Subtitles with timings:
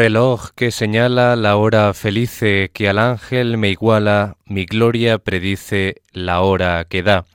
[0.00, 6.40] Reloj que señala la hora felice que al ángel me iguala, mi gloria predice la
[6.40, 7.26] hora que da.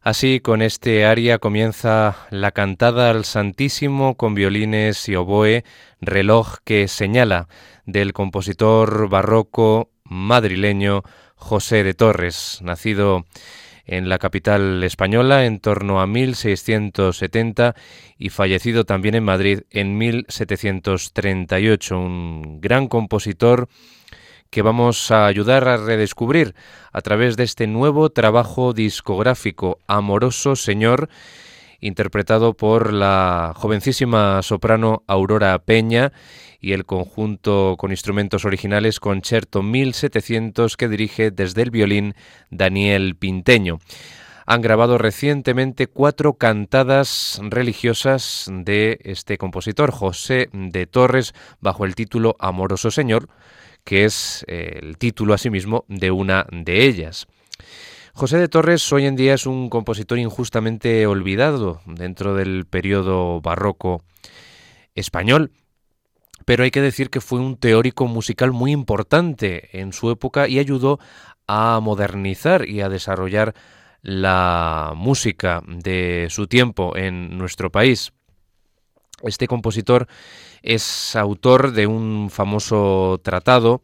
[0.00, 5.62] Así, con este aria comienza la cantada al Santísimo con violines y oboe,
[6.00, 7.46] reloj que señala,
[7.86, 11.04] del compositor barroco madrileño
[11.36, 13.26] José de Torres, nacido
[13.86, 17.74] en la capital española en torno a 1670
[18.18, 21.98] y fallecido también en Madrid en 1738.
[21.98, 23.68] Un gran compositor
[24.50, 26.54] que vamos a ayudar a redescubrir
[26.92, 31.08] a través de este nuevo trabajo discográfico Amoroso Señor
[31.82, 36.12] interpretado por la jovencísima soprano Aurora Peña
[36.60, 42.14] y el conjunto con instrumentos originales Concerto 1700 que dirige desde el violín
[42.50, 43.80] Daniel Pinteño.
[44.46, 52.36] Han grabado recientemente cuatro cantadas religiosas de este compositor, José de Torres, bajo el título
[52.38, 53.28] Amoroso Señor,
[53.84, 57.26] que es eh, el título asimismo de una de ellas.
[58.14, 64.02] José de Torres hoy en día es un compositor injustamente olvidado dentro del periodo barroco
[64.94, 65.50] español
[66.44, 70.58] pero hay que decir que fue un teórico musical muy importante en su época y
[70.58, 70.98] ayudó
[71.46, 73.54] a modernizar y a desarrollar
[74.02, 78.12] la música de su tiempo en nuestro país.
[79.22, 80.08] Este compositor
[80.62, 83.80] es autor de un famoso tratado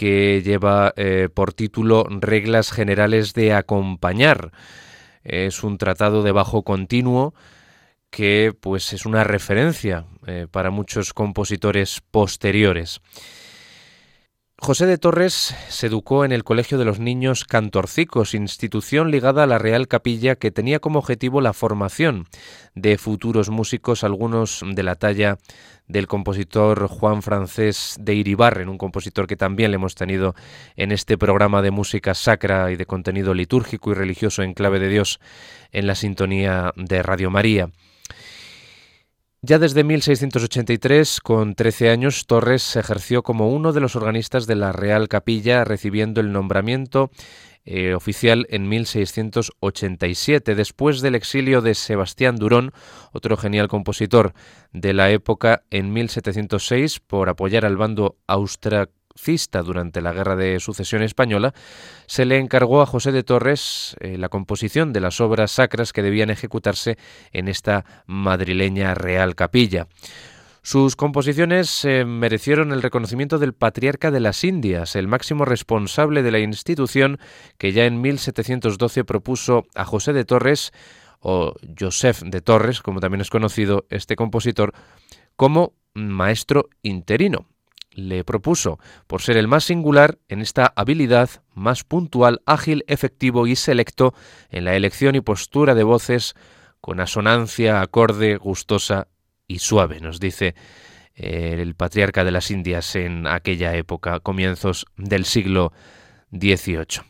[0.00, 4.50] que lleva eh, por título Reglas Generales de Acompañar.
[5.24, 7.34] Es un tratado de bajo continuo
[8.08, 13.02] que pues es una referencia eh, para muchos compositores posteriores.
[14.62, 19.46] José de Torres se educó en el Colegio de los Niños Cantorcicos, institución ligada a
[19.46, 22.26] la Real Capilla que tenía como objetivo la formación
[22.74, 25.38] de futuros músicos, algunos de la talla
[25.88, 30.34] del compositor Juan Francés de Iribarren, un compositor que también le hemos tenido
[30.76, 34.90] en este programa de música sacra y de contenido litúrgico y religioso en clave de
[34.90, 35.20] Dios
[35.72, 37.70] en la sintonía de Radio María.
[39.42, 44.54] Ya desde 1683, con 13 años, Torres se ejerció como uno de los organistas de
[44.54, 47.10] la Real Capilla, recibiendo el nombramiento
[47.64, 52.72] eh, oficial en 1687, después del exilio de Sebastián Durón,
[53.12, 54.34] otro genial compositor
[54.74, 58.18] de la época, en 1706, por apoyar al bando
[59.64, 61.52] durante la Guerra de Sucesión Española,
[62.06, 66.02] se le encargó a José de Torres eh, la composición de las obras sacras que
[66.02, 66.96] debían ejecutarse
[67.32, 69.86] en esta madrileña Real Capilla.
[70.62, 76.30] Sus composiciones eh, merecieron el reconocimiento del Patriarca de las Indias, el máximo responsable de
[76.30, 77.18] la institución
[77.56, 80.72] que ya en 1712 propuso a José de Torres,
[81.22, 84.72] o Joseph de Torres, como también es conocido este compositor,
[85.36, 87.46] como maestro interino
[88.08, 93.56] le propuso, por ser el más singular en esta habilidad, más puntual, ágil, efectivo y
[93.56, 94.14] selecto
[94.50, 96.34] en la elección y postura de voces
[96.80, 99.08] con asonancia, acorde, gustosa
[99.46, 100.54] y suave, nos dice
[101.14, 105.72] eh, el patriarca de las Indias en aquella época, comienzos del siglo
[106.32, 107.02] XVIII.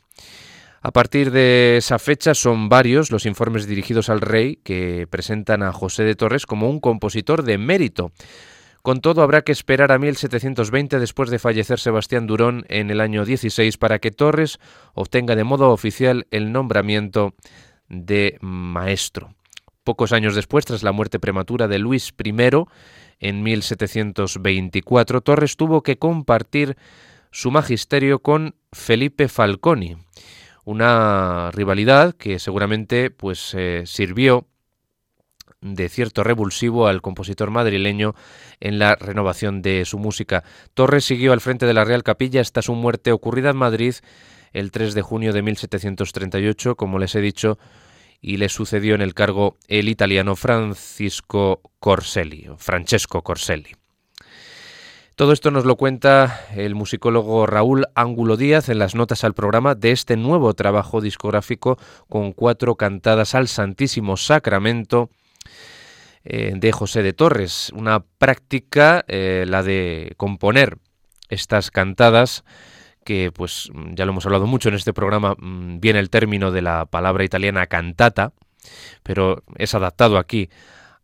[0.82, 5.72] A partir de esa fecha son varios los informes dirigidos al rey que presentan a
[5.72, 8.12] José de Torres como un compositor de mérito,
[8.82, 13.24] con todo, habrá que esperar a 1720 después de fallecer Sebastián Durón en el año
[13.24, 14.58] 16 para que Torres
[14.94, 17.34] obtenga de modo oficial el nombramiento
[17.88, 19.34] de maestro.
[19.84, 22.34] Pocos años después, tras la muerte prematura de Luis I,
[23.18, 26.76] en 1724, Torres tuvo que compartir
[27.30, 29.96] su magisterio con Felipe Falconi,
[30.64, 34.46] una rivalidad que seguramente pues eh, sirvió
[35.60, 38.14] de cierto revulsivo al compositor madrileño
[38.60, 40.42] en la renovación de su música.
[40.74, 43.94] Torres siguió al frente de la Real Capilla hasta su muerte ocurrida en Madrid
[44.52, 47.58] el 3 de junio de 1738, como les he dicho,
[48.20, 53.76] y le sucedió en el cargo el italiano Francisco Corselli, Francesco Corselli.
[55.14, 59.74] Todo esto nos lo cuenta el musicólogo Raúl Ángulo Díaz en las notas al programa
[59.74, 65.10] de este nuevo trabajo discográfico con cuatro cantadas al Santísimo Sacramento
[66.24, 70.78] eh, de José de Torres, una práctica, eh, la de componer
[71.28, 72.44] estas cantadas,
[73.04, 76.62] que pues ya lo hemos hablado mucho en este programa, mm, viene el término de
[76.62, 78.32] la palabra italiana cantata,
[79.02, 80.50] pero es adaptado aquí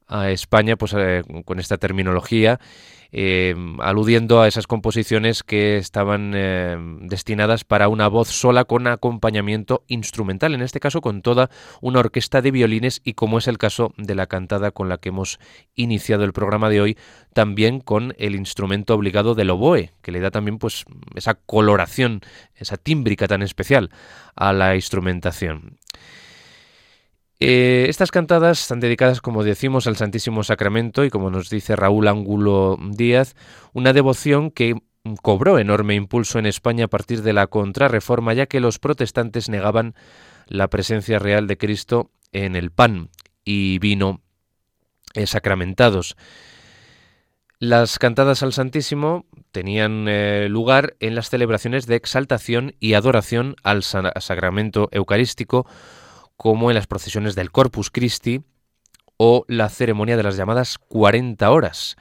[0.06, 2.58] a España pues eh, con esta terminología
[3.12, 9.84] eh, aludiendo a esas composiciones que estaban eh, destinadas para una voz sola con acompañamiento
[9.86, 13.92] instrumental, en este caso con toda una orquesta de violines y como es el caso
[13.96, 15.38] de la cantada con la que hemos
[15.74, 16.98] iniciado el programa de hoy,
[17.32, 20.84] también con el instrumento obligado del oboe, que le da también pues
[21.14, 22.20] esa coloración,
[22.54, 23.90] esa tímbrica tan especial
[24.34, 25.78] a la instrumentación.
[27.38, 32.08] Eh, estas cantadas están dedicadas, como decimos, al Santísimo Sacramento y, como nos dice Raúl
[32.08, 33.34] Ángulo Díaz,
[33.74, 34.74] una devoción que
[35.22, 39.94] cobró enorme impulso en España a partir de la contrarreforma, ya que los protestantes negaban
[40.46, 43.10] la presencia real de Cristo en el pan
[43.44, 44.20] y vino
[45.14, 46.16] eh, sacramentados.
[47.58, 53.82] Las cantadas al Santísimo tenían eh, lugar en las celebraciones de exaltación y adoración al
[53.82, 55.66] sacramento eucarístico,
[56.36, 58.42] como en las procesiones del Corpus Christi
[59.16, 61.96] o la ceremonia de las llamadas 40 horas.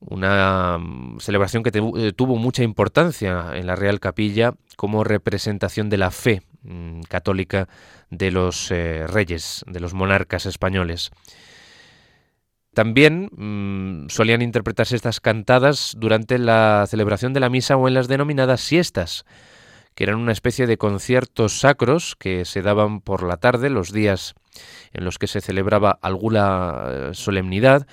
[0.00, 5.96] Una mm, celebración que eh, tuvo mucha importancia en la Real Capilla como representación de
[5.96, 7.68] la fe mm, católica
[8.10, 11.10] de los eh, reyes, de los monarcas españoles.
[12.74, 18.06] También mm, solían interpretarse estas cantadas durante la celebración de la misa o en las
[18.06, 19.24] denominadas siestas,
[19.98, 24.36] que eran una especie de conciertos sacros que se daban por la tarde, los días
[24.92, 27.84] en los que se celebraba alguna eh, solemnidad,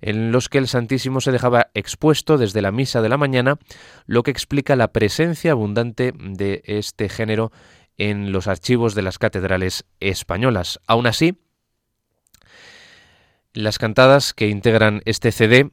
[0.00, 3.58] en los que el Santísimo se dejaba expuesto desde la misa de la mañana,
[4.06, 7.50] lo que explica la presencia abundante de este género
[7.96, 10.78] en los archivos de las catedrales españolas.
[10.86, 11.40] Aún así,
[13.52, 15.72] las cantadas que integran este CD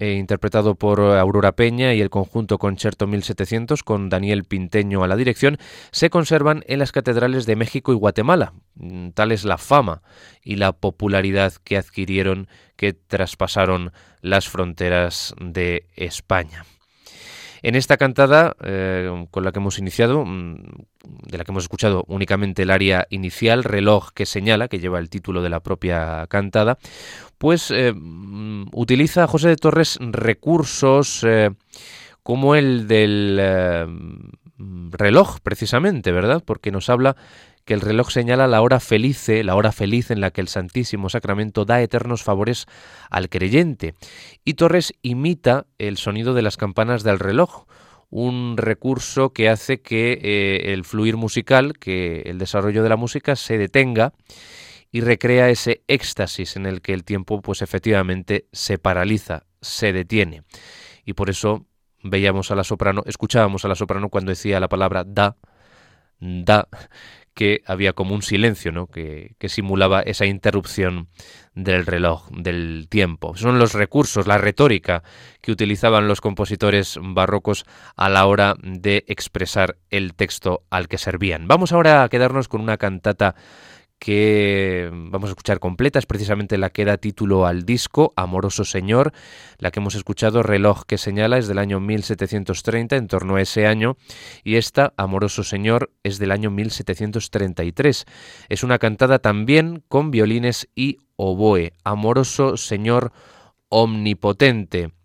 [0.00, 5.16] eh, interpretado por Aurora Peña y el conjunto Concerto 1700 con Daniel Pinteño a la
[5.16, 5.58] dirección,
[5.90, 8.52] se conservan en las catedrales de México y Guatemala.
[8.76, 10.02] Mm, tal es la fama
[10.40, 16.64] y la popularidad que adquirieron que traspasaron las fronteras de España.
[17.62, 20.56] En esta cantada eh, con la que hemos iniciado, mm,
[21.26, 25.10] de la que hemos escuchado únicamente el área inicial, reloj que señala, que lleva el
[25.10, 26.78] título de la propia cantada,
[27.38, 31.50] pues eh, mm, utiliza José de Torres recursos eh,
[32.22, 33.40] como el del
[34.90, 36.42] reloj, precisamente, ¿verdad?
[36.44, 37.16] Porque nos habla
[37.68, 41.10] que el reloj señala la hora feliz, la hora feliz en la que el Santísimo
[41.10, 42.64] Sacramento da eternos favores
[43.10, 43.94] al creyente.
[44.42, 47.66] Y Torres imita el sonido de las campanas del reloj,
[48.08, 53.36] un recurso que hace que eh, el fluir musical, que el desarrollo de la música
[53.36, 54.14] se detenga
[54.90, 60.42] y recrea ese éxtasis en el que el tiempo pues efectivamente se paraliza, se detiene.
[61.04, 61.66] Y por eso
[62.02, 65.36] veíamos a la soprano, escuchábamos a la soprano cuando decía la palabra da,
[66.18, 66.66] da,
[67.38, 68.88] que había como un silencio, ¿no?
[68.88, 71.06] que, simulaba esa interrupción
[71.54, 73.36] del reloj, del tiempo.
[73.36, 75.04] Son los recursos, la retórica
[75.40, 77.64] que utilizaban los compositores barrocos
[77.94, 81.46] a la hora de expresar el texto al que servían.
[81.46, 83.36] Vamos ahora a quedarnos con una cantata
[83.98, 89.12] que vamos a escuchar completa, es precisamente la que da título al disco, Amoroso Señor,
[89.58, 93.66] la que hemos escuchado, Reloj que señala, es del año 1730, en torno a ese
[93.66, 93.96] año,
[94.44, 98.04] y esta, Amoroso Señor, es del año 1733.
[98.48, 103.12] Es una cantada también con violines y oboe, Amoroso Señor
[103.68, 104.97] Omnipotente.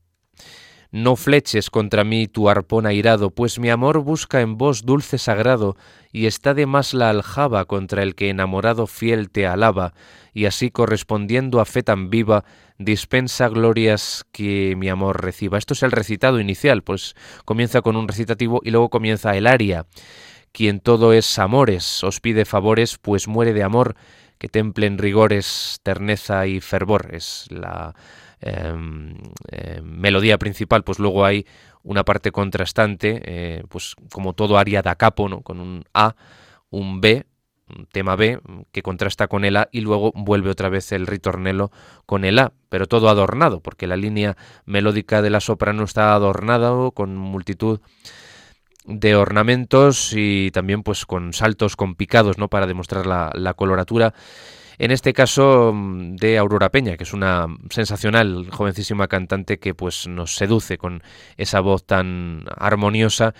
[0.93, 5.75] No fleches contra mí tu arpón airado, pues mi amor busca en vos dulce sagrado,
[6.11, 9.95] y está de más la aljaba contra el que enamorado fiel te alaba,
[10.35, 12.45] y así correspondiendo a fe tan viva,
[12.77, 15.57] dispensa glorias que mi amor reciba.
[15.57, 19.87] Esto es el recitado inicial, pues comienza con un recitativo y luego comienza el aria.
[20.51, 23.95] Quien todo es amores, os pide favores, pues muere de amor,
[24.37, 27.15] que templen rigores, terneza y fervor.
[27.15, 27.95] Es la
[28.45, 29.15] Em,
[29.51, 31.45] em, melodía principal, pues luego hay
[31.81, 35.41] una parte contrastante, eh, pues como todo aria da capo, ¿no?
[35.41, 36.15] con un A,
[36.69, 37.25] un B,
[37.69, 38.41] un tema B
[38.73, 41.71] que contrasta con el A y luego vuelve otra vez el ritornelo
[42.05, 44.35] con el A, pero todo adornado, porque la línea
[44.65, 47.79] melódica de la soprano está adornada con multitud
[48.83, 52.49] de ornamentos y también pues con saltos con picados, ¿no?
[52.49, 54.13] para demostrar la coloratura
[54.83, 60.07] en este caso mm, de Aurora Peña, que es una sensacional jovencísima cantante que pues
[60.09, 61.03] nos seduce con
[61.37, 63.33] esa voz tan armoniosa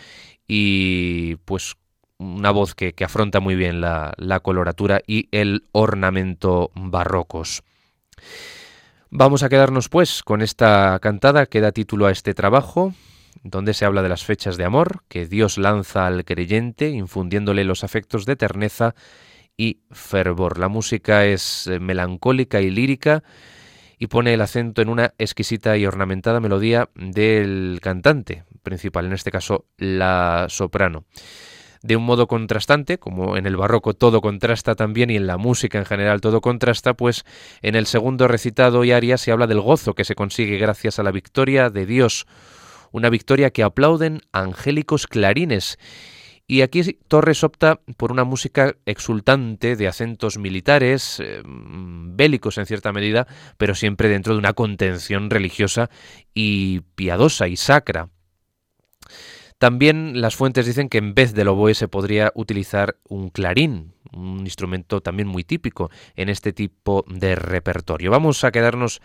[0.48, 1.76] y pues
[2.18, 7.64] una voz que, afronta muy bien la, la coloratura y el ornamento barrocos.
[9.10, 12.94] Vamos a quedarnos pues con esta cantada que da título a este trabajo,
[13.44, 17.84] donde se habla de las fechas de amor que Dios lanza al creyente, infundiéndole los
[17.84, 18.96] afectos de terneza
[19.58, 20.58] y fervor.
[20.58, 23.24] La música es eh, melancólica y lírica
[24.00, 29.32] y pone el acento en una exquisita y ornamentada melodía del cantante principal, en este
[29.32, 31.06] caso la soprano.
[31.84, 35.78] De un modo contrastante, como en el barroco todo contrasta también y en la música
[35.78, 37.26] en general todo contrasta, pues
[37.62, 41.04] en el segundo recitado y aria se habla del gozo que se consigue gracias a
[41.04, 42.26] la victoria de Dios,
[42.94, 45.78] una victoria que aplauden angélicos clarines
[46.46, 52.92] y aquí Torres opta por una música exultante de acentos militares, eh, bélicos en cierta
[52.92, 55.90] medida, pero siempre dentro de una contención religiosa
[56.34, 58.10] y piadosa y sacra.
[59.58, 64.42] También las fuentes dicen que en vez del oboe se podría utilizar un clarín, un
[64.42, 68.12] instrumento también muy típico en este tipo de repertorio.
[68.12, 69.02] Vamos a quedarnos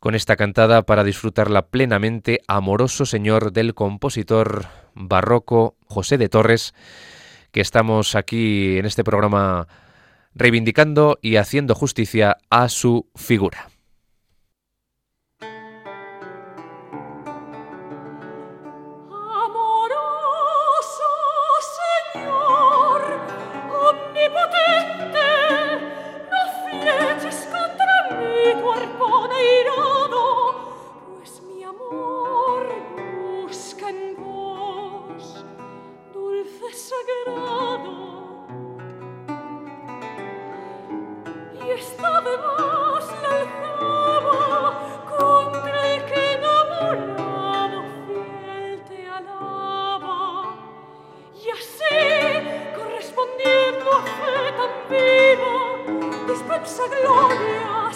[0.00, 6.74] con esta cantada para disfrutarla plenamente, Amoroso Señor del compositor barroco José de Torres,
[7.50, 9.68] que estamos aquí en este programa
[10.34, 13.71] reivindicando y haciendo justicia a su figura.
[56.62, 57.90] ipsa gloria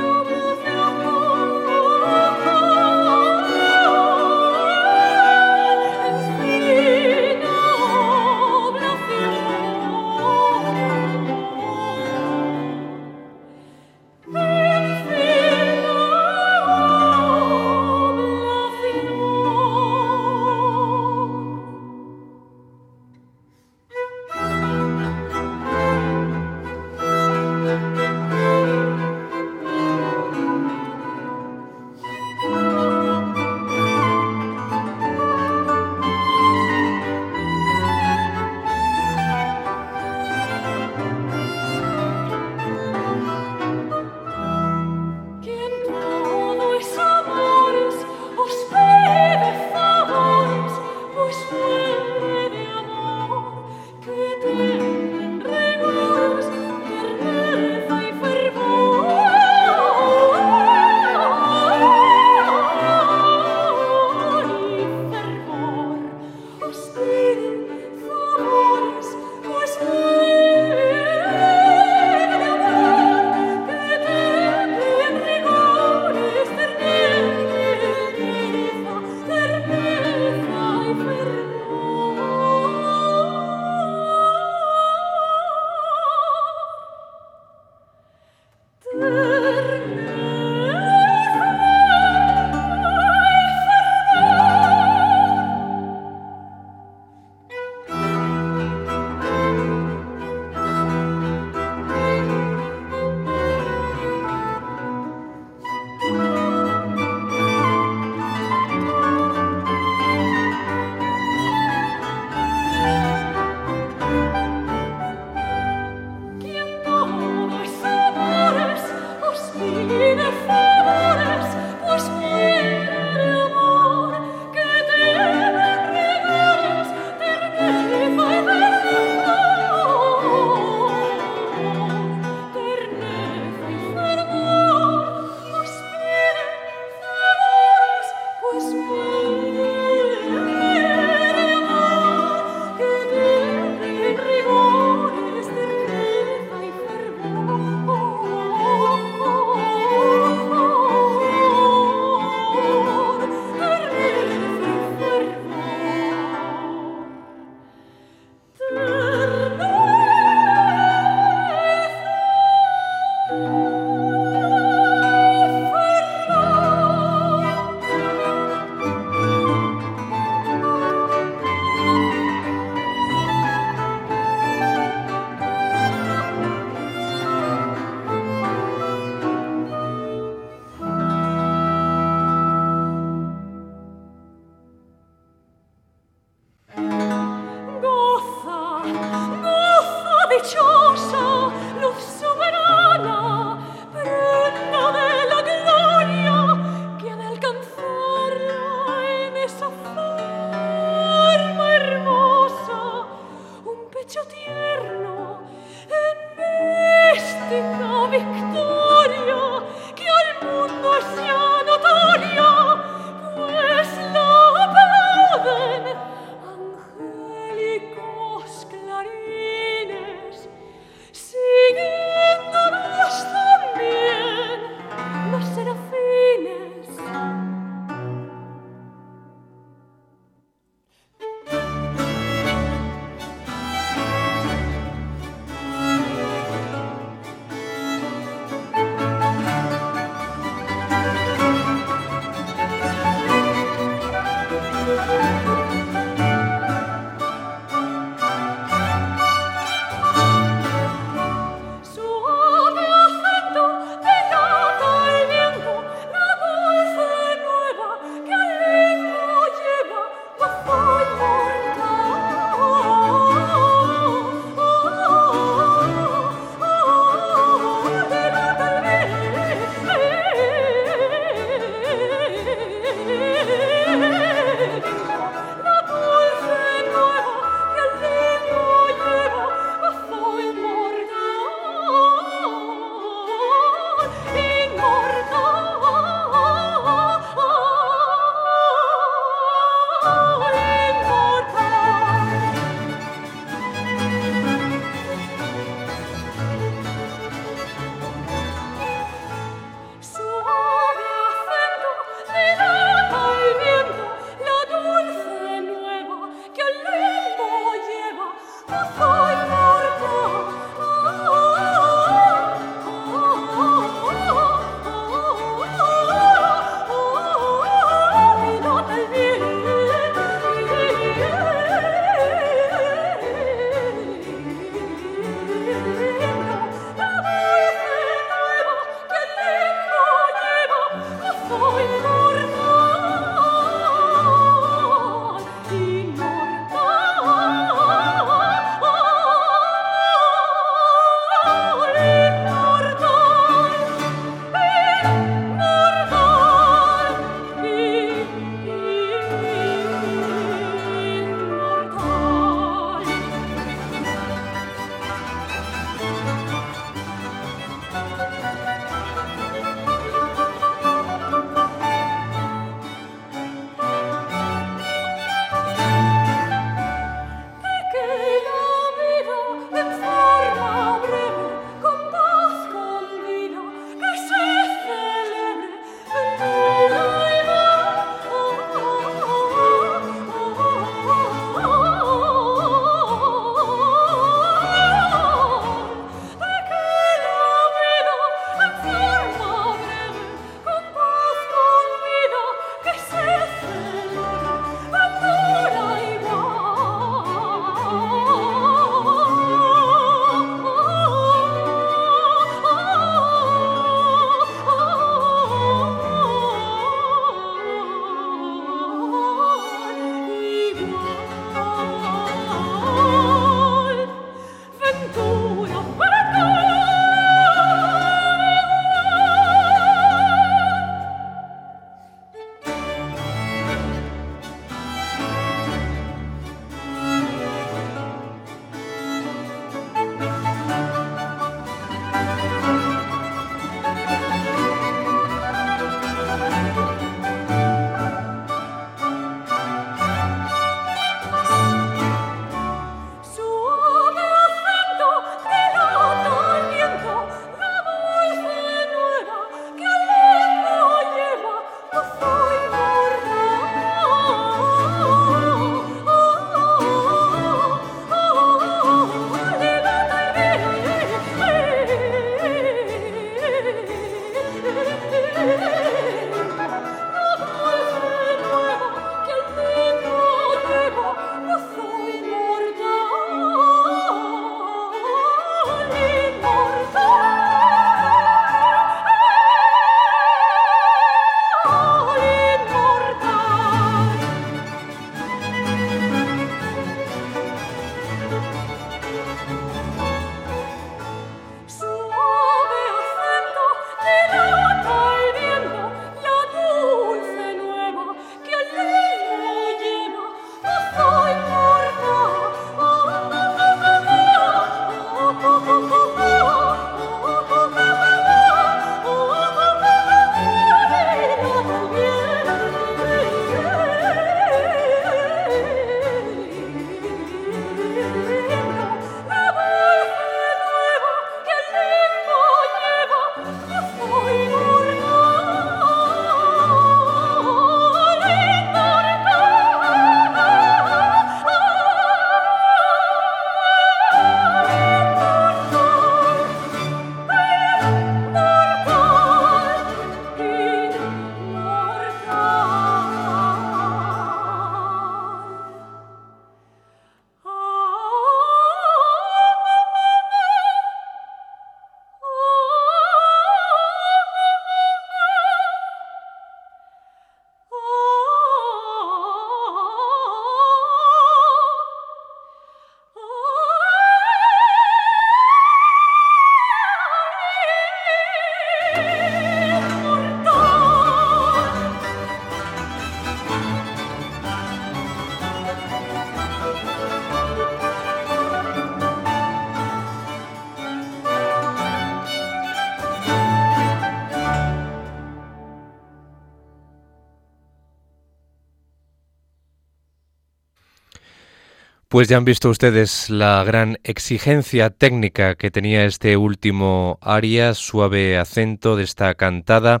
[592.16, 598.38] Pues ya han visto ustedes la gran exigencia técnica que tenía este último aria, suave
[598.38, 600.00] acento de esta cantada.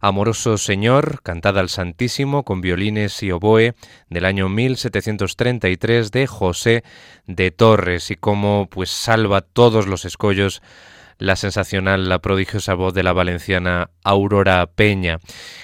[0.00, 3.76] Amoroso Señor, cantada al Santísimo con violines y oboe
[4.10, 6.82] del año 1733 de José
[7.28, 10.62] de Torres y cómo pues salva todos los escollos
[11.18, 15.20] la sensacional, la prodigiosa voz de la valenciana Aurora Peña,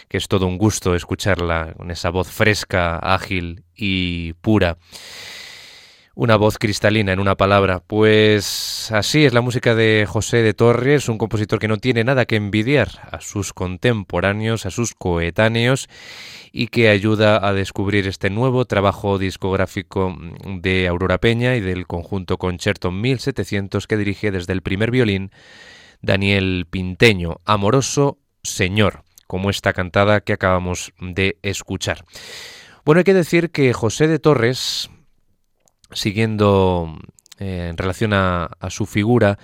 [0.06, 4.78] que es todo un gusto escucharla con esa voz fresca, ágil y pura.
[6.20, 7.78] Una voz cristalina, en una palabra.
[7.78, 12.26] Pues así es la música de José de Torres, un compositor que no tiene nada
[12.26, 15.88] que envidiar a sus contemporáneos, a sus coetáneos,
[16.50, 22.36] y que ayuda a descubrir este nuevo trabajo discográfico de Aurora Peña y del conjunto
[22.36, 25.30] Concerto 1700 que dirige desde el primer violín
[26.02, 32.04] Daniel Pinteño, Amoroso Señor, como esta cantada que acabamos de escuchar.
[32.84, 34.90] Bueno, hay que decir que José de Torres
[35.92, 36.98] siguiendo
[37.38, 39.38] eh, en relación a, su figura,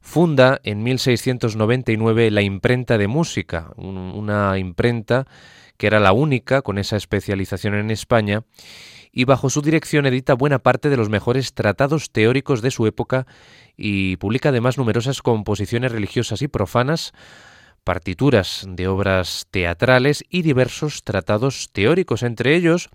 [0.00, 5.26] funda en 1699 la imprenta de música, una imprenta
[5.76, 8.42] que era la única con esa especialización en España,
[9.12, 13.26] y bajo su dirección edita buena parte de los mejores tratados teóricos de su época
[13.76, 17.12] y publica además numerosas composiciones religiosas y profanas,
[17.84, 22.90] partituras de obras teatrales y diversos tratados teóricos, entre ellos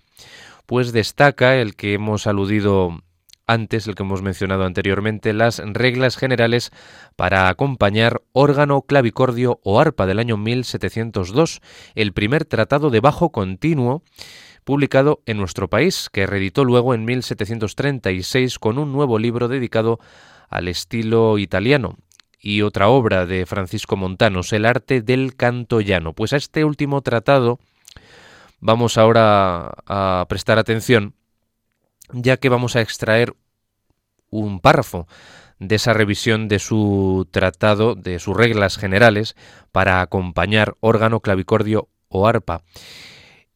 [0.66, 3.02] pues destaca el que hemos aludido
[3.46, 6.70] antes, el que hemos mencionado anteriormente, las reglas generales
[7.16, 11.60] para acompañar órgano, clavicordio o arpa del año 1702,
[11.94, 14.02] el primer tratado de bajo continuo
[14.64, 20.00] publicado en nuestro país, que reeditó luego en 1736 con un nuevo libro dedicado
[20.48, 21.98] al estilo italiano
[22.40, 26.12] y otra obra de Francisco Montanos, El arte del canto llano.
[26.12, 27.58] Pues a este último tratado
[28.64, 31.14] vamos ahora a prestar atención,
[32.12, 33.34] ya que vamos a extraer
[34.30, 35.06] un párrafo
[35.58, 39.36] de esa revisión de su tratado, de sus reglas generales
[39.70, 42.62] para acompañar órgano, clavicordio o arpa.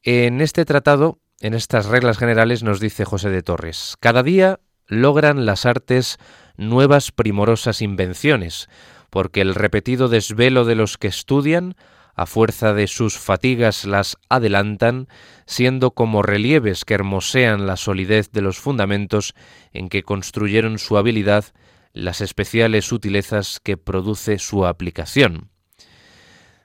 [0.03, 5.47] En este tratado, en estas reglas generales, nos dice José de Torres, cada día logran
[5.47, 6.19] las artes
[6.59, 8.69] nuevas primorosas invenciones,
[9.09, 11.77] porque el repetido desvelo de los que estudian
[12.19, 15.07] a fuerza de sus fatigas las adelantan,
[15.47, 19.35] siendo como relieves que hermosean la solidez de los fundamentos
[19.73, 21.45] en que construyeron su habilidad
[21.93, 25.51] las especiales sutilezas que produce su aplicación.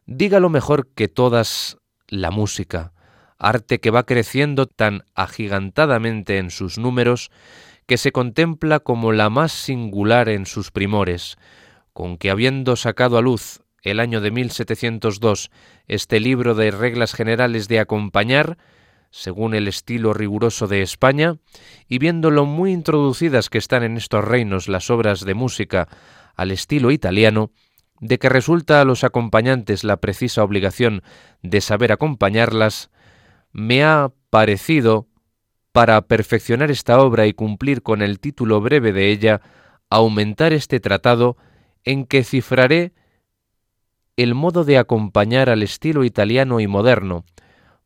[0.08, 2.92] Dígalo mejor que todas la música,
[3.38, 7.30] arte que va creciendo tan agigantadamente en sus números
[7.86, 11.38] que se contempla como la más singular en sus primores,
[11.94, 15.52] con que habiendo sacado a luz el año de 1702
[15.88, 18.58] este libro de reglas generales de acompañar,
[19.12, 21.38] según el estilo riguroso de España,
[21.88, 25.88] y viendo lo muy introducidas que están en estos reinos las obras de música
[26.36, 27.52] al estilo italiano,
[28.00, 31.04] de que resulta a los acompañantes la precisa obligación
[31.42, 32.90] de saber acompañarlas,
[33.52, 35.08] me ha parecido,
[35.72, 39.42] para perfeccionar esta obra y cumplir con el título breve de ella,
[39.90, 41.36] aumentar este tratado
[41.84, 42.94] en que cifraré
[44.18, 47.26] el modo de acompañar al estilo italiano y moderno,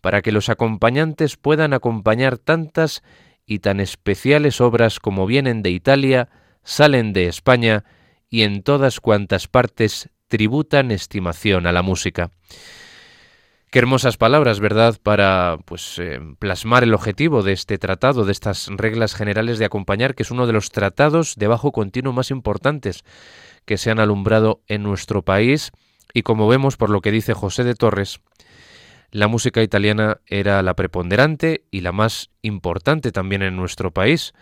[0.02, 3.04] para que los acompañantes puedan acompañar tantas
[3.46, 6.30] y tan especiales obras como vienen de Italia,
[6.64, 7.86] salen de España
[8.30, 12.32] y en todas cuantas partes tributan estimación a la música.
[13.70, 18.68] Qué hermosas palabras, ¿verdad?, para pues eh, plasmar el objetivo de este tratado, de estas
[18.70, 23.04] reglas generales de acompañar, que es uno de los tratados de bajo continuo más importantes
[23.66, 25.72] que se han alumbrado en nuestro país
[26.14, 28.20] y como vemos por lo que dice José de Torres,
[29.12, 34.34] la música italiana era la preponderante y la más importante también en nuestro país,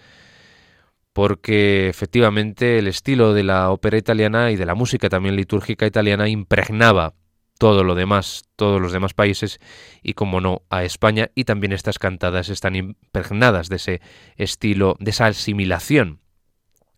[1.13, 6.27] porque efectivamente el estilo de la ópera italiana y de la música también litúrgica italiana
[6.27, 7.13] impregnaba
[7.57, 9.59] todo lo demás, todos los demás países
[10.03, 14.01] y como no a España y también estas cantadas están impregnadas de ese
[14.35, 16.19] estilo, de esa asimilación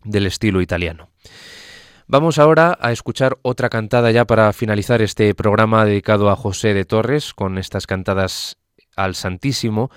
[0.04, 1.10] del estilo italiano.
[2.10, 6.86] Vamos ahora a escuchar otra cantada ya para finalizar este programa dedicado a José de
[6.86, 8.56] Torres con estas cantadas
[8.96, 9.92] al Santísimo.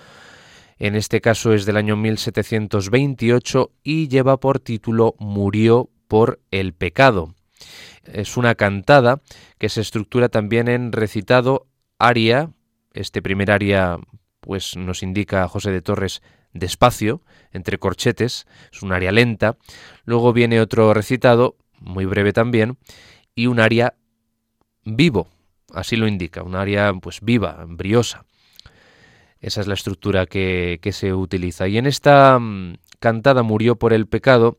[0.81, 7.33] En este caso es del año 1728 y lleva por título Murió por el pecado.
[8.03, 9.21] Es una cantada
[9.59, 12.51] que se estructura también en recitado aria.
[12.93, 14.01] Este primer aria
[14.41, 16.23] pues nos indica José de Torres
[16.55, 19.59] despacio, entre corchetes, es un aria lenta.
[20.05, 22.79] Luego viene otro recitado muy breve también,
[23.35, 23.95] y un área
[24.85, 25.29] vivo,
[25.75, 28.25] así lo indica, un área pues viva, briosa.
[29.41, 31.67] Esa es la estructura que, se utiliza.
[31.67, 34.59] Y en esta mm, cantada murió por el pecado,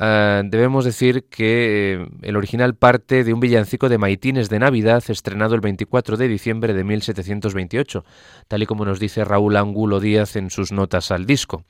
[0.00, 5.02] eh, debemos decir que eh, el original parte de un villancico de Maitines de Navidad
[5.08, 8.04] estrenado el 24 de diciembre de 1728,
[8.46, 11.64] tal y como nos dice Raúl Angulo Díaz en sus notas al disco.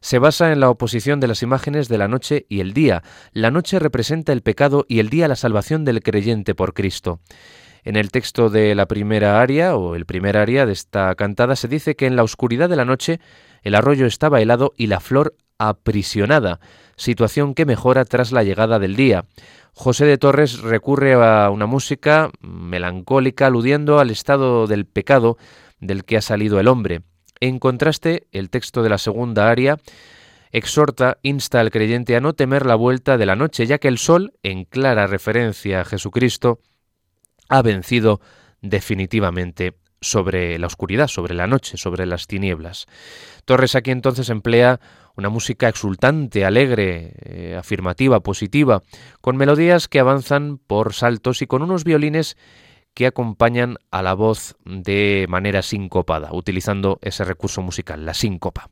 [0.00, 3.02] Se basa en la oposición de las imágenes de la noche y el día.
[3.32, 7.20] La noche representa el pecado y el día la salvación del creyente por Cristo.
[7.84, 11.68] En el texto de la primera aria o el primer aria de esta cantada se
[11.68, 13.20] dice que en la oscuridad de la noche
[13.62, 16.58] el arroyo estaba helado y la flor aprisionada,
[16.96, 19.26] situación que mejora tras la llegada del día.
[19.74, 25.36] José de Torres recurre a una música melancólica aludiendo al estado del pecado
[25.78, 27.02] del que ha salido el hombre.
[27.40, 29.78] En contraste, el texto de la segunda aria
[30.50, 33.98] exhorta, insta al creyente a no temer la vuelta de la noche, ya que el
[33.98, 36.58] sol, en clara referencia a Jesucristo,
[37.48, 38.20] ha vencido
[38.62, 42.86] definitivamente sobre la oscuridad, sobre la noche, sobre las tinieblas.
[43.44, 44.80] Torres aquí entonces emplea
[45.16, 48.82] una música exultante, alegre, eh, afirmativa, positiva,
[49.20, 52.36] con melodías que avanzan por saltos y con unos violines
[52.94, 58.70] que acompañan a la voz de manera sincopada, utilizando ese recurso musical, la síncopa.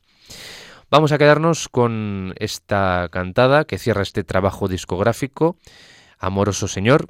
[0.90, 5.56] Vamos a quedarnos con esta cantada que cierra este trabajo discográfico,
[6.18, 7.08] Amoroso Señor,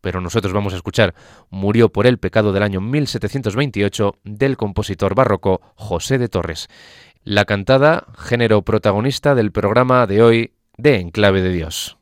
[0.00, 1.14] pero nosotros vamos a escuchar
[1.50, 6.68] Murió por el pecado del año 1728 del compositor barroco José de Torres.
[7.22, 11.99] La cantada, género protagonista del programa de hoy de Enclave de Dios.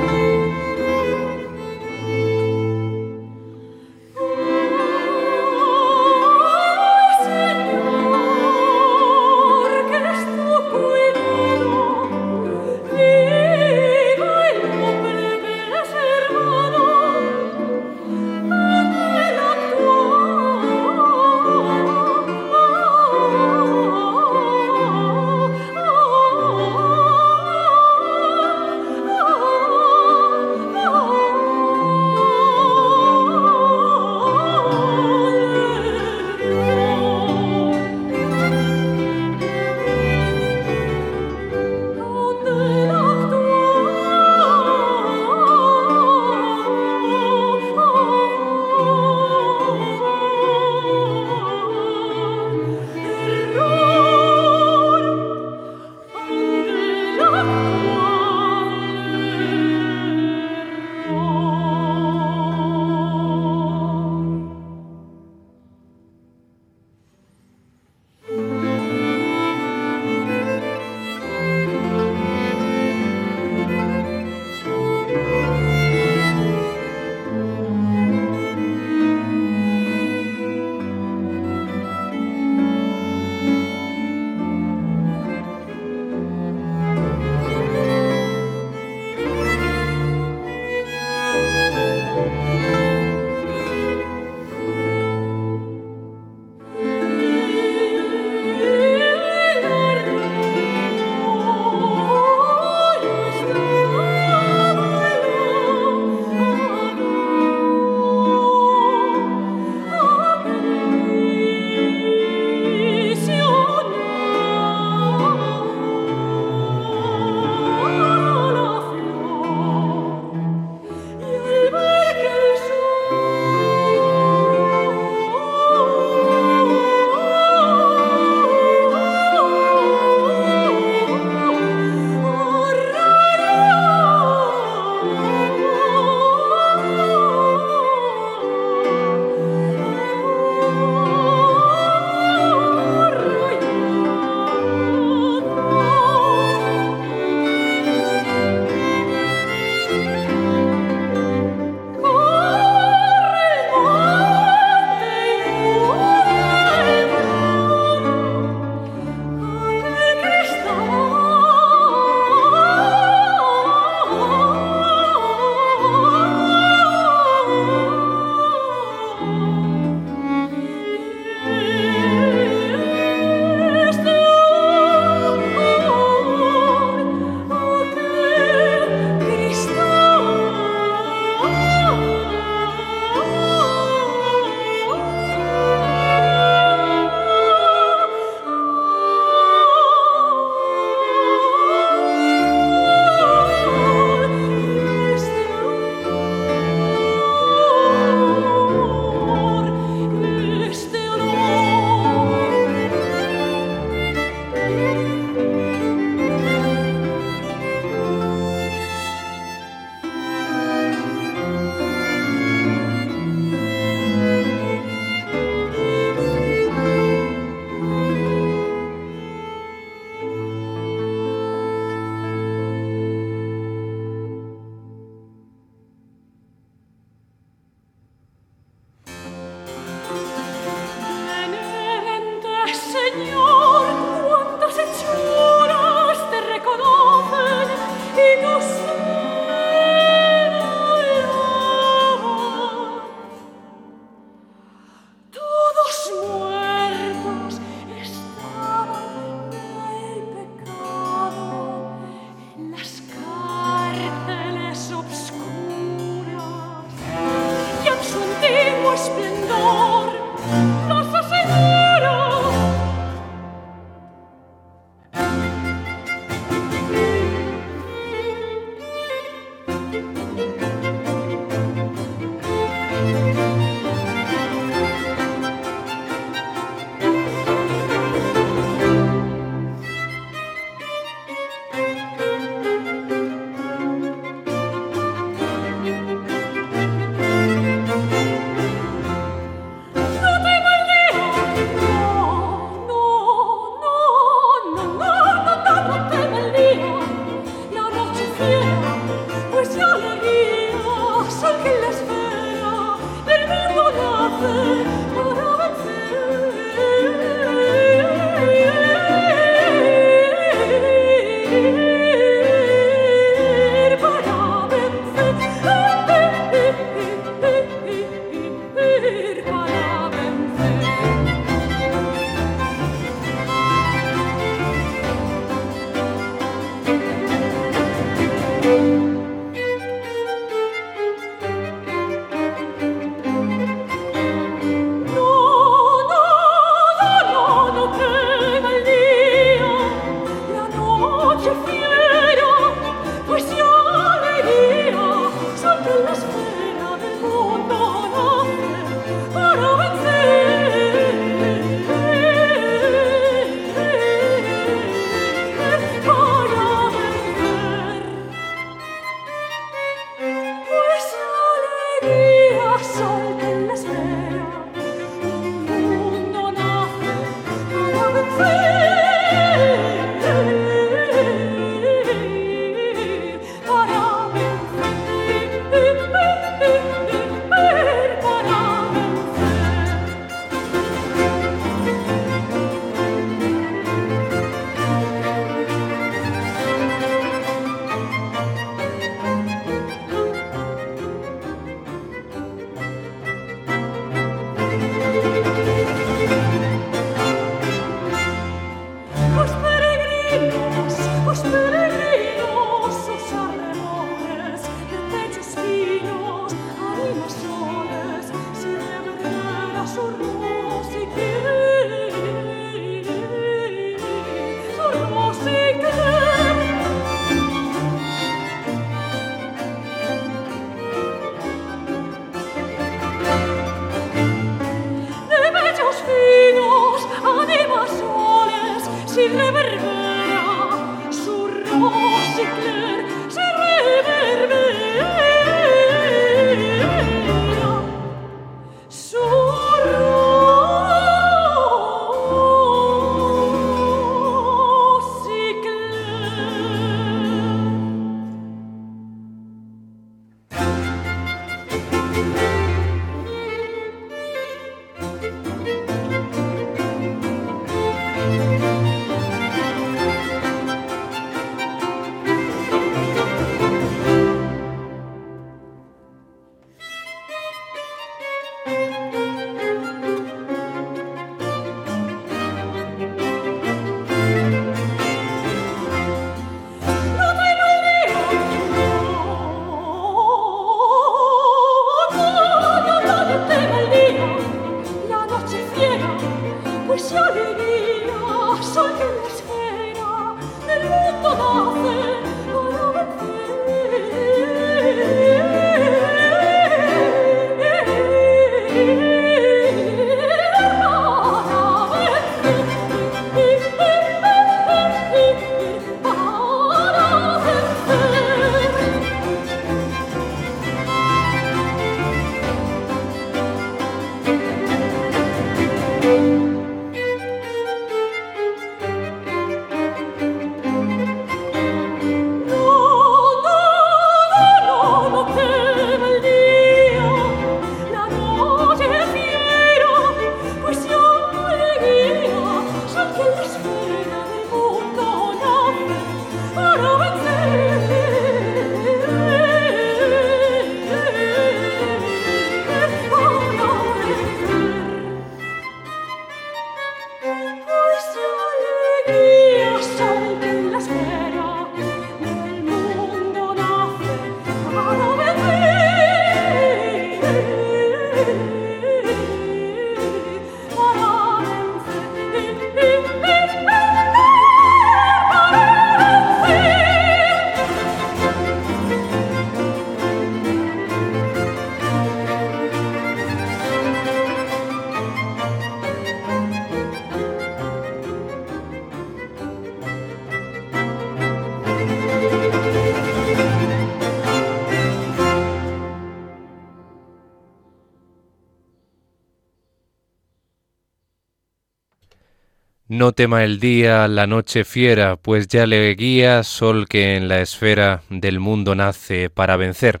[593.06, 597.40] No tema el día, la noche fiera, pues ya le guía sol que en la
[597.40, 600.00] esfera del mundo nace para vencer.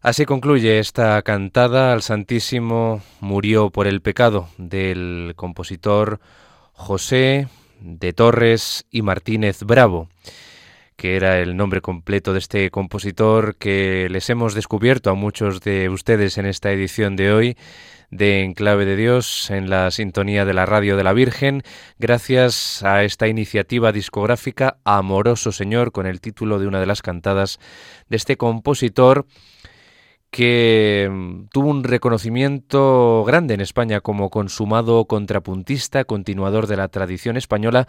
[0.00, 6.20] Así concluye esta cantada al Santísimo murió por el pecado del compositor
[6.72, 7.48] José
[7.80, 10.08] de Torres y Martínez Bravo,
[10.94, 15.88] que era el nombre completo de este compositor que les hemos descubierto a muchos de
[15.88, 17.56] ustedes en esta edición de hoy
[18.10, 21.62] de Enclave de Dios en la sintonía de la radio de la Virgen,
[21.98, 27.58] gracias a esta iniciativa discográfica Amoroso Señor, con el título de una de las cantadas
[28.08, 29.26] de este compositor
[30.30, 37.36] que mm, tuvo un reconocimiento grande en España como consumado contrapuntista, continuador de la tradición
[37.36, 37.86] española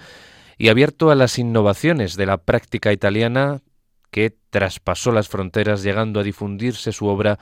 [0.57, 3.61] y abierto a las innovaciones de la práctica italiana
[4.11, 7.39] que traspasó las fronteras llegando a difundirse su obra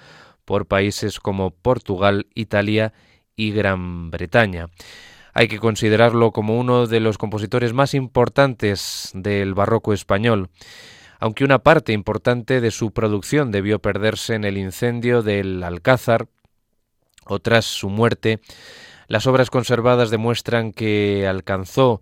[0.47, 2.93] por países como Portugal, Italia
[3.35, 4.69] y Gran Bretaña.
[5.33, 10.49] Hay que considerarlo como uno de los compositores más importantes del barroco español,
[11.19, 16.29] aunque una parte importante de su producción debió perderse en el incendio del Alcázar
[17.25, 18.39] o tras su muerte,
[19.09, 22.01] las obras conservadas demuestran que alcanzó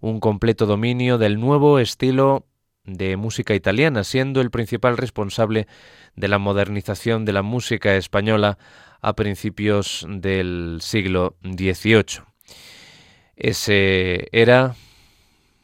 [0.00, 2.44] un completo dominio del nuevo estilo
[2.86, 5.66] de música italiana, siendo el principal responsable
[6.14, 8.58] de la modernización de la música española
[9.00, 12.22] a principios del siglo XVIII.
[13.36, 14.74] Ese era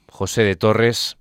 [0.09, 1.17] José de Torres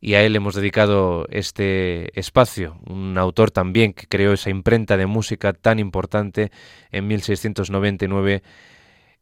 [0.00, 5.06] y a él hemos dedicado este espacio, un autor también que creó esa imprenta de
[5.06, 6.50] música tan importante
[6.90, 8.42] en 1699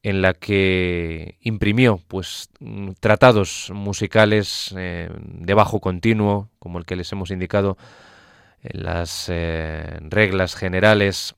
[0.02, 6.96] en la que imprimió pues mm, tratados musicales eh, de bajo continuo, como el que
[6.96, 7.76] les hemos indicado
[8.62, 11.34] en las eh, reglas generales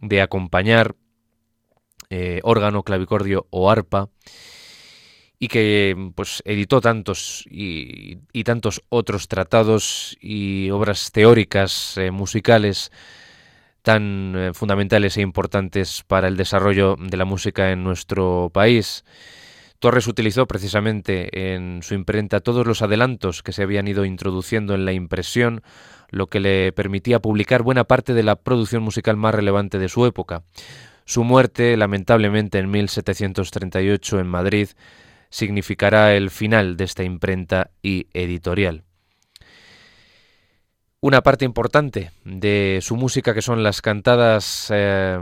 [0.00, 0.94] de acompañar
[2.08, 4.08] eh, órgano, clavicordio o arpa,
[5.38, 12.90] y que pues editó tantos y, y tantos otros tratados y obras teóricas musicales
[13.86, 19.04] tan eh, fundamentales e importantes para el desarrollo de la música en nuestro país.
[19.78, 24.86] Torres utilizó precisamente en su imprenta todos los adelantos que se habían ido introduciendo en
[24.86, 25.62] la impresión,
[26.10, 30.04] lo que le permitía publicar buena parte de la producción musical más relevante de su
[30.04, 30.42] época.
[31.04, 34.68] Su muerte, lamentablemente en 1738 en Madrid,
[35.30, 38.85] significará el final de esta imprenta y editorial.
[41.06, 45.16] Una parte importante de su música, que son las cantadas eh,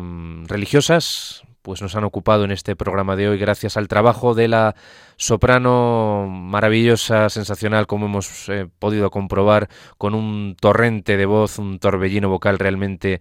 [0.46, 4.76] religiosas, pues nos han ocupado en este programa de hoy gracias al trabajo de la
[5.16, 9.68] soprano maravillosa, sensacional, como hemos eh, podido comprobar,
[9.98, 13.20] con un torrente de voz, un torbellino vocal realmente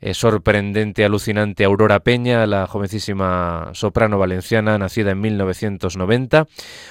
[0.00, 6.46] eh, sorprendente, alucinante, Aurora Peña, la jovencísima soprano valenciana, nacida en 1990,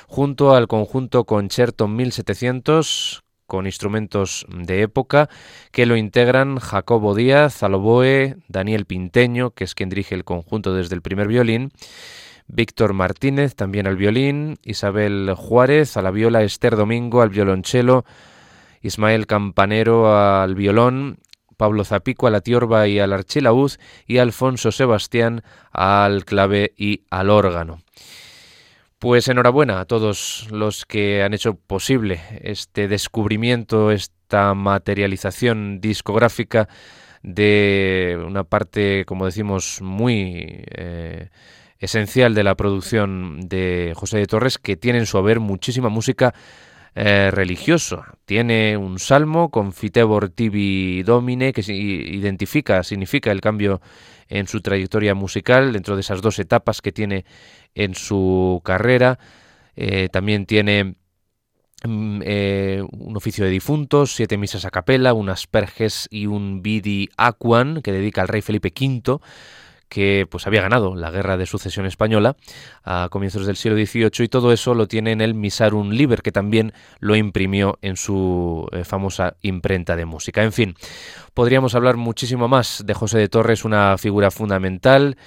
[0.06, 5.28] junto al conjunto Concerto 1700, con instrumentos de época
[5.74, 10.96] que lo integran Jacobo Díaz, Aloboe, Daniel Pinteño, que es quien dirige el conjunto desde
[10.96, 11.74] el primer violín,
[12.48, 18.06] Víctor Martínez también al violín, Isabel Juárez a la viola, Esther Domingo al violonchelo,
[18.82, 21.18] Ismael Campanero al violón,
[21.58, 23.74] Pablo Zapico a la tiorba y al archilaúd
[24.08, 25.44] y Alfonso Sebastián
[25.74, 27.80] al clave y al órgano.
[29.02, 36.70] Pues enhorabuena a todos los que han hecho posible este descubrimiento, esta materialización discográfica
[37.24, 41.30] de una parte, como decimos, muy eh,
[41.80, 46.36] esencial de la producción de José de Torres, que tiene en su haber muchísima música
[46.94, 48.14] eh, religiosa.
[48.26, 53.82] Tiene un salmo con Fitebor Tibi Domine, que identifica, significa el cambio
[54.32, 57.26] en su trayectoria musical dentro de esas dos etapas que tiene
[57.76, 59.20] en su carrera.
[59.76, 60.96] Eh, también tiene
[61.84, 67.10] mm, eh, un oficio de difuntos, siete misas a capela, unas perges y un vidi
[67.18, 69.20] aquan que dedica al rey Felipe V
[69.92, 72.38] que pues había ganado la guerra de sucesión española
[72.86, 76.32] a comienzos del siglo XVIII y todo eso lo tiene en el Misarum Liber que
[76.32, 76.72] también
[77.02, 80.44] lo imprimió en su eh, famosa imprenta de música.
[80.44, 80.76] En fin,
[81.34, 85.18] podríamos hablar muchísimo más de José de Torres, una figura fundamental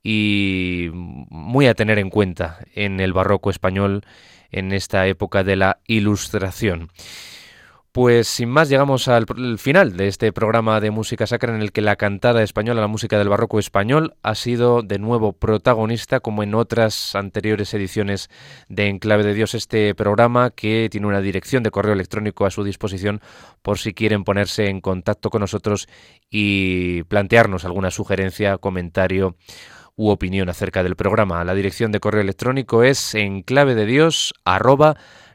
[0.00, 4.02] y muy a tener en cuenta en el barroco español
[4.52, 6.92] en esta época de la Ilustración.
[7.94, 9.24] Pues sin más llegamos al
[9.56, 13.18] final de este programa de música sacra en el que la cantada española, la música
[13.18, 18.30] del barroco español, ha sido de nuevo protagonista como en otras anteriores ediciones
[18.68, 22.64] de Enclave de Dios, este programa que tiene una dirección de correo electrónico a su
[22.64, 23.20] disposición
[23.62, 25.86] por si quieren ponerse en contacto con nosotros
[26.28, 29.36] y plantearnos alguna sugerencia, comentario
[29.94, 31.44] u opinión acerca del programa.
[31.44, 34.34] La dirección de correo electrónico es enclave de Dios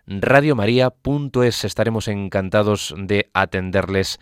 [0.10, 1.64] radiomaria.es.
[1.64, 4.20] Estaremos encantados de atenderles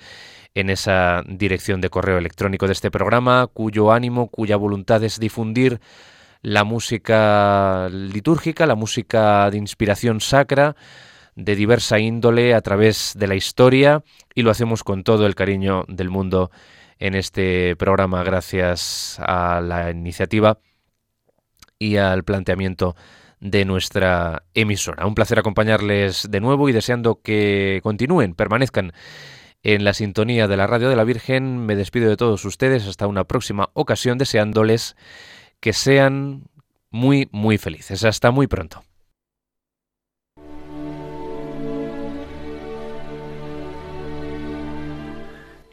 [0.53, 5.79] en esa dirección de correo electrónico de este programa, cuyo ánimo, cuya voluntad es difundir
[6.41, 10.75] la música litúrgica, la música de inspiración sacra,
[11.35, 15.85] de diversa índole a través de la historia y lo hacemos con todo el cariño
[15.87, 16.51] del mundo
[16.99, 20.59] en este programa gracias a la iniciativa
[21.77, 22.95] y al planteamiento
[23.39, 25.05] de nuestra emisora.
[25.05, 28.93] Un placer acompañarles de nuevo y deseando que continúen, permanezcan
[29.63, 31.65] en la sintonía de la Radio de la Virgen.
[31.65, 34.95] Me despido de todos ustedes hasta una próxima ocasión deseándoles
[35.59, 36.43] que sean
[36.89, 38.03] muy, muy felices.
[38.03, 38.83] Hasta muy pronto.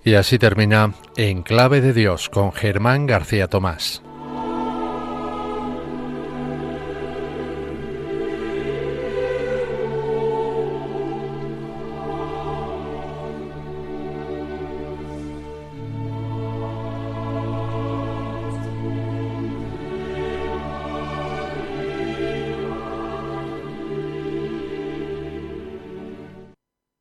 [0.05, 4.04] Y así termina En Clave de Dios con Germán García Tomás.